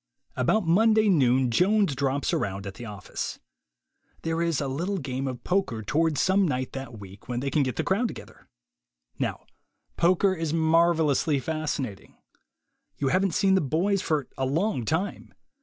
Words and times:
About 0.35 0.65
Monday 0.65 1.09
noon 1.09 1.51
Jones 1.51 1.93
drops 1.93 2.33
around 2.33 2.65
at 2.65 2.73
the 2.73 2.85
office. 2.87 3.37
There 4.23 4.41
is 4.41 4.59
a 4.59 4.67
little 4.67 4.97
game 4.97 5.27
of 5.27 5.43
poker 5.43 5.83
toward 5.83 6.17
some 6.17 6.47
night 6.47 6.71
that 6.71 6.97
week 6.97 7.27
when 7.29 7.39
they 7.39 7.51
can 7.51 7.61
get 7.61 7.75
the 7.75 7.83
crowd 7.83 8.07
together. 8.07 8.47
Now 9.19 9.45
poker 9.97 10.33
is 10.33 10.53
marvel 10.55 11.11
ously 11.11 11.37
fascinating. 11.39 12.17
You 12.97 13.09
haven't 13.09 13.35
seen 13.35 13.53
the 13.53 13.61
boys 13.61 14.01
for 14.01 14.27
a 14.39 14.45
long 14.47 14.85
time. 14.85 15.35